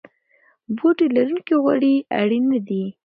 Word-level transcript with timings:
بوټي 0.77 1.07
لرونکي 1.15 1.55
غوړي 1.63 1.93
اړین 2.19 2.43
نه 2.51 2.59
دي. 2.67 2.83